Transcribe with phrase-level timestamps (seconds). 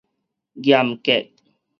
[0.55, 1.29] 嚴格